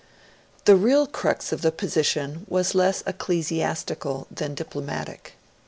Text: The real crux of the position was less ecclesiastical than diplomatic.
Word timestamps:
The 0.65 0.75
real 0.75 1.05
crux 1.05 1.51
of 1.51 1.61
the 1.61 1.71
position 1.71 2.47
was 2.49 2.73
less 2.73 3.03
ecclesiastical 3.05 4.25
than 4.31 4.55
diplomatic. 4.55 5.33